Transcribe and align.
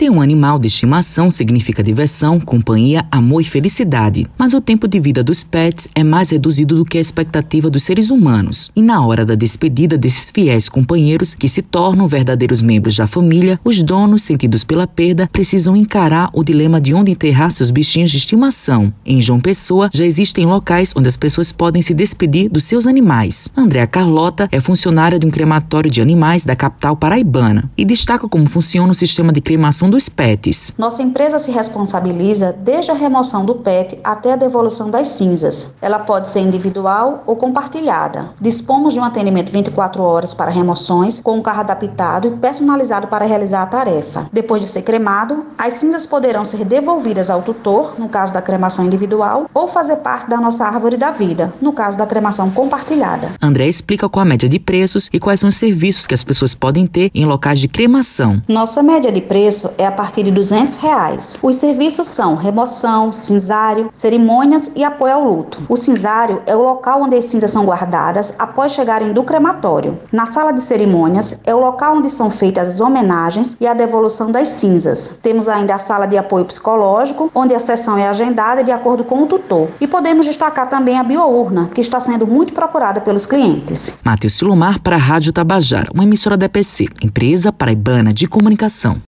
Ter 0.00 0.08
um 0.08 0.22
animal 0.22 0.58
de 0.58 0.66
estimação 0.66 1.30
significa 1.30 1.82
diversão, 1.82 2.40
companhia, 2.40 3.04
amor 3.10 3.42
e 3.42 3.44
felicidade. 3.44 4.26
Mas 4.38 4.54
o 4.54 4.60
tempo 4.62 4.88
de 4.88 4.98
vida 4.98 5.22
dos 5.22 5.42
pets 5.42 5.88
é 5.94 6.02
mais 6.02 6.30
reduzido 6.30 6.74
do 6.74 6.86
que 6.86 6.96
a 6.96 7.00
expectativa 7.02 7.68
dos 7.68 7.82
seres 7.82 8.08
humanos. 8.08 8.72
E 8.74 8.80
na 8.80 9.04
hora 9.04 9.26
da 9.26 9.34
despedida 9.34 9.98
desses 9.98 10.30
fiéis 10.30 10.70
companheiros 10.70 11.34
que 11.34 11.50
se 11.50 11.60
tornam 11.60 12.08
verdadeiros 12.08 12.62
membros 12.62 12.96
da 12.96 13.06
família, 13.06 13.60
os 13.62 13.82
donos, 13.82 14.22
sentidos 14.22 14.64
pela 14.64 14.86
perda, 14.86 15.28
precisam 15.30 15.76
encarar 15.76 16.30
o 16.32 16.42
dilema 16.42 16.80
de 16.80 16.94
onde 16.94 17.10
enterrar 17.10 17.52
seus 17.52 17.70
bichinhos 17.70 18.10
de 18.10 18.16
estimação. 18.16 18.90
Em 19.04 19.20
João 19.20 19.38
Pessoa, 19.38 19.90
já 19.92 20.06
existem 20.06 20.46
locais 20.46 20.94
onde 20.96 21.08
as 21.08 21.16
pessoas 21.18 21.52
podem 21.52 21.82
se 21.82 21.92
despedir 21.92 22.48
dos 22.48 22.64
seus 22.64 22.86
animais. 22.86 23.50
Andréa 23.54 23.86
Carlota 23.86 24.48
é 24.50 24.60
funcionária 24.60 25.18
de 25.18 25.26
um 25.26 25.30
crematório 25.30 25.90
de 25.90 26.00
animais 26.00 26.42
da 26.42 26.56
capital 26.56 26.96
paraibana 26.96 27.70
e 27.76 27.84
destaca 27.84 28.26
como 28.26 28.48
funciona 28.48 28.92
o 28.92 28.94
sistema 28.94 29.30
de 29.30 29.42
cremação 29.42 29.89
dos 29.90 30.08
pets. 30.08 30.72
Nossa 30.78 31.02
empresa 31.02 31.38
se 31.38 31.50
responsabiliza 31.50 32.52
desde 32.52 32.90
a 32.90 32.94
remoção 32.94 33.44
do 33.44 33.56
pet 33.56 33.98
até 34.02 34.32
a 34.32 34.36
devolução 34.36 34.90
das 34.90 35.08
cinzas. 35.08 35.74
Ela 35.82 35.98
pode 35.98 36.28
ser 36.28 36.40
individual 36.40 37.22
ou 37.26 37.36
compartilhada. 37.36 38.30
Dispomos 38.40 38.94
de 38.94 39.00
um 39.00 39.04
atendimento 39.04 39.52
24 39.52 40.02
horas 40.02 40.32
para 40.32 40.50
remoções, 40.50 41.20
com 41.20 41.36
um 41.36 41.42
carro 41.42 41.60
adaptado 41.60 42.28
e 42.28 42.30
personalizado 42.30 43.08
para 43.08 43.24
realizar 43.24 43.62
a 43.62 43.66
tarefa. 43.66 44.26
Depois 44.32 44.62
de 44.62 44.68
ser 44.68 44.82
cremado, 44.82 45.46
as 45.58 45.74
cinzas 45.74 46.06
poderão 46.06 46.44
ser 46.44 46.64
devolvidas 46.64 47.30
ao 47.30 47.42
tutor, 47.42 47.98
no 47.98 48.08
caso 48.08 48.32
da 48.32 48.40
cremação 48.40 48.84
individual, 48.84 49.48
ou 49.52 49.66
fazer 49.68 49.96
parte 49.96 50.28
da 50.28 50.36
nossa 50.38 50.64
árvore 50.64 50.96
da 50.96 51.10
vida, 51.10 51.52
no 51.60 51.72
caso 51.72 51.98
da 51.98 52.06
cremação 52.06 52.50
compartilhada. 52.50 53.30
André 53.42 53.68
explica 53.68 54.08
qual 54.08 54.22
a 54.22 54.26
média 54.26 54.48
de 54.48 54.58
preços 54.58 55.08
e 55.12 55.18
quais 55.18 55.40
são 55.40 55.48
os 55.48 55.56
serviços 55.56 56.06
que 56.06 56.14
as 56.14 56.24
pessoas 56.24 56.54
podem 56.54 56.86
ter 56.86 57.10
em 57.14 57.24
locais 57.24 57.58
de 57.58 57.68
cremação. 57.68 58.42
Nossa 58.48 58.82
média 58.82 59.10
de 59.10 59.20
preço 59.20 59.70
é 59.80 59.86
a 59.86 59.92
partir 59.92 60.22
de 60.22 60.30
200 60.30 60.76
reais. 60.76 61.38
Os 61.42 61.56
serviços 61.56 62.06
são 62.06 62.34
remoção, 62.34 63.10
cinzário, 63.10 63.88
cerimônias 63.92 64.70
e 64.76 64.84
apoio 64.84 65.14
ao 65.14 65.24
luto. 65.24 65.62
O 65.70 65.76
cinzário 65.76 66.42
é 66.46 66.54
o 66.54 66.62
local 66.62 67.02
onde 67.02 67.16
as 67.16 67.24
cinzas 67.24 67.50
são 67.50 67.64
guardadas 67.64 68.34
após 68.38 68.72
chegarem 68.72 69.14
do 69.14 69.24
crematório. 69.24 69.98
Na 70.12 70.26
sala 70.26 70.52
de 70.52 70.60
cerimônias 70.60 71.40
é 71.46 71.54
o 71.54 71.60
local 71.60 71.96
onde 71.96 72.10
são 72.10 72.30
feitas 72.30 72.68
as 72.68 72.80
homenagens 72.80 73.56
e 73.58 73.66
a 73.66 73.72
devolução 73.72 74.30
das 74.30 74.48
cinzas. 74.50 75.18
Temos 75.22 75.48
ainda 75.48 75.74
a 75.74 75.78
sala 75.78 76.04
de 76.04 76.18
apoio 76.18 76.44
psicológico, 76.44 77.30
onde 77.34 77.54
a 77.54 77.58
sessão 77.58 77.96
é 77.96 78.06
agendada 78.06 78.62
de 78.62 78.70
acordo 78.70 79.02
com 79.02 79.22
o 79.22 79.26
tutor. 79.26 79.68
E 79.80 79.86
podemos 79.86 80.26
destacar 80.26 80.68
também 80.68 80.98
a 80.98 81.02
biourna, 81.02 81.70
que 81.72 81.80
está 81.80 81.98
sendo 81.98 82.26
muito 82.26 82.52
procurada 82.52 83.00
pelos 83.00 83.24
clientes. 83.24 83.96
Matheus 84.04 84.34
Silomar 84.34 84.78
para 84.80 84.96
a 84.96 84.98
Rádio 84.98 85.32
Tabajara, 85.32 85.90
uma 85.94 86.04
emissora 86.04 86.36
da 86.36 86.44
EPC, 86.44 86.88
empresa 87.02 87.50
paraibana 87.50 88.12
de 88.12 88.26
comunicação. 88.26 88.98